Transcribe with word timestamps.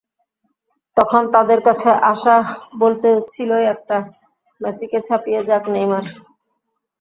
তখন 0.97 1.23
তাঁদের 1.33 1.59
কাছে 1.67 1.89
আশা 2.11 2.35
বলতে 2.79 3.09
ছিলই 3.33 3.65
একটা, 3.73 3.97
মেসিকে 4.61 4.99
ছাপিয়ে 5.07 5.41
যাক 5.49 5.63
নেইমার। 5.73 6.05